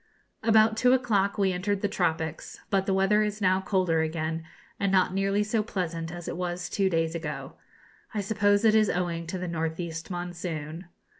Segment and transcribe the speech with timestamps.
[0.41, 4.43] About two o'clock we entered the tropics; but the weather is now colder again,
[4.79, 7.53] and not nearly so pleasant as it was two days ago.
[8.11, 10.87] I suppose it is owing to the north east monsoon.